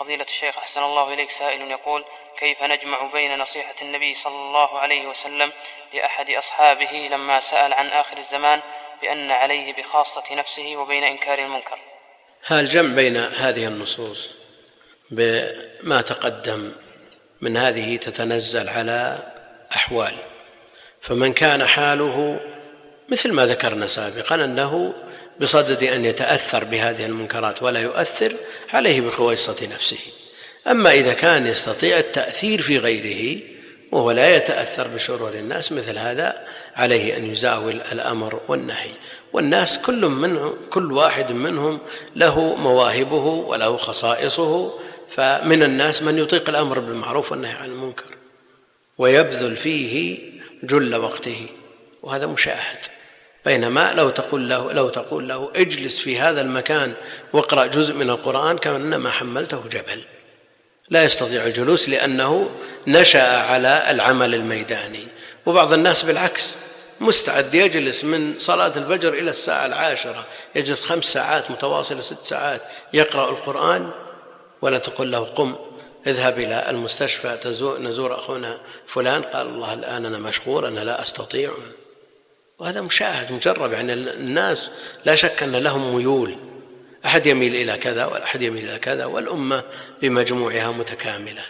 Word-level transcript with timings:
فضيلة 0.00 0.24
الشيخ 0.24 0.58
أحسن 0.58 0.82
الله 0.82 1.14
إليك. 1.14 1.30
سائل 1.30 1.70
يقول 1.70 2.04
كيف 2.38 2.62
نجمع 2.62 3.12
بين 3.12 3.38
نصيحة 3.38 3.74
النبي 3.82 4.14
صلى 4.14 4.34
الله 4.34 4.78
عليه 4.78 5.06
وسلم 5.06 5.52
لأحد 5.94 6.30
أصحابه 6.30 7.08
لما 7.12 7.40
سأل 7.40 7.72
عن 7.72 7.86
آخر 7.86 8.18
الزمان 8.18 8.60
بأن 9.02 9.30
عليه 9.30 9.72
بخاصة 9.72 10.22
نفسه 10.30 10.76
وبين 10.76 11.04
إنكار 11.04 11.38
المنكر؟ 11.38 11.78
هل 12.44 12.64
الجمع 12.64 12.94
بين 12.94 13.16
هذه 13.16 13.66
النصوص 13.66 14.30
بما 15.10 16.00
تقدم 16.00 16.72
من 17.40 17.56
هذه 17.56 17.96
تتنزل 17.96 18.68
على 18.68 19.18
أحوال. 19.76 20.18
فمن 21.00 21.32
كان 21.32 21.66
حاله 21.66 22.40
مثل 23.08 23.32
ما 23.32 23.46
ذكرنا 23.46 23.86
سابقا 23.86 24.34
أنه 24.34 24.94
بصدد 25.40 25.84
أن 25.84 26.04
يتأثر 26.04 26.64
بهذه 26.64 27.06
المنكرات 27.06 27.62
ولا 27.62 27.80
يؤثر 27.80 28.34
عليه 28.72 29.00
بخويصة 29.00 29.68
نفسه. 29.74 29.98
أما 30.66 30.92
إذا 30.92 31.12
كان 31.12 31.46
يستطيع 31.46 31.98
التأثير 31.98 32.62
في 32.62 32.78
غيره 32.78 33.42
وهو 33.92 34.10
لا 34.10 34.36
يتأثر 34.36 34.88
بشرور 34.88 35.34
الناس 35.34 35.72
مثل 35.72 35.98
هذا 35.98 36.46
عليه 36.76 37.16
أن 37.16 37.32
يزاول 37.32 37.80
الأمر 37.92 38.40
والنهي. 38.48 38.90
والناس 39.32 39.78
كل 39.78 40.06
منهم 40.06 40.56
كل 40.70 40.92
واحد 40.92 41.32
منهم 41.32 41.78
له 42.16 42.54
مواهبه 42.56 43.24
وله 43.24 43.76
خصائصه 43.76 44.78
فمن 45.10 45.62
الناس 45.62 46.02
من 46.02 46.18
يطيق 46.18 46.48
الأمر 46.48 46.78
بالمعروف 46.78 47.32
والنهي 47.32 47.52
عن 47.52 47.70
المنكر 47.70 48.14
ويبذل 48.98 49.56
فيه 49.56 50.18
جل 50.62 50.96
وقته. 50.96 51.46
وهذا 52.02 52.26
مشاهد. 52.26 52.99
بينما 53.44 53.92
لو 53.92 54.10
تقول 54.10 54.48
له 54.48 54.72
لو 54.72 54.88
تقول 54.88 55.28
له 55.28 55.50
اجلس 55.56 55.98
في 55.98 56.18
هذا 56.18 56.40
المكان 56.40 56.92
واقرأ 57.32 57.66
جزء 57.66 57.94
من 57.94 58.10
القرآن 58.10 58.58
كأنما 58.58 59.10
حملته 59.10 59.62
جبل. 59.70 60.04
لا 60.90 61.04
يستطيع 61.04 61.44
الجلوس 61.44 61.88
لأنه 61.88 62.50
نشأ 62.86 63.38
على 63.38 63.90
العمل 63.90 64.34
الميداني. 64.34 65.08
وبعض 65.46 65.72
الناس 65.72 66.02
بالعكس 66.02 66.54
مستعد 67.00 67.54
يجلس 67.54 68.04
من 68.04 68.34
صلاة 68.38 68.72
الفجر 68.76 69.14
إلى 69.14 69.30
الساعة 69.30 69.66
العاشرة 69.66 70.26
يجلس 70.54 70.80
خمس 70.80 71.04
ساعات 71.04 71.50
متواصلة 71.50 72.00
ست 72.00 72.24
ساعات 72.24 72.62
يقرأ 72.92 73.30
القرآن 73.30 73.90
ولا 74.62 74.78
تقول 74.78 75.12
له 75.12 75.18
قم 75.18 75.54
اذهب 76.06 76.38
إلى 76.38 76.70
المستشفى 76.70 77.38
نزور 77.80 78.14
أخونا 78.18 78.58
فلان 78.86 79.22
قال 79.22 79.46
الله 79.46 79.72
الآن 79.74 80.06
أنا 80.06 80.18
مشغول 80.18 80.64
أنا 80.64 80.80
لا 80.80 81.02
أستطيع. 81.02 81.50
وهذا 82.60 82.80
مشاهد 82.80 83.32
مجرب 83.32 83.72
يعني 83.72 83.92
الناس 83.92 84.70
لا 85.04 85.14
شك 85.14 85.42
أن 85.42 85.56
لهم 85.56 85.96
ميول. 85.96 86.36
أحد 87.06 87.26
يميل 87.26 87.54
إلى 87.54 87.76
كذا 87.76 88.04
والأحد 88.04 88.42
يميل 88.42 88.70
إلى 88.70 88.78
كذا 88.78 89.04
والأمة 89.04 89.64
بمجموعها 90.02 90.70
متكاملة. 90.70 91.42